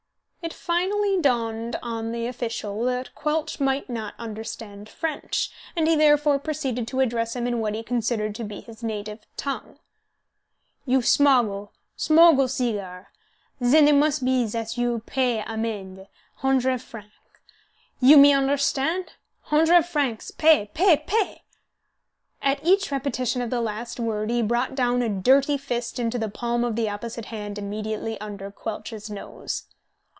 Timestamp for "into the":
25.99-26.29